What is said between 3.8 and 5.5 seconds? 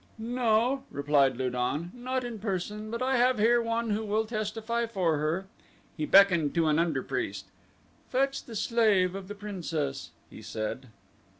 who will testify for her."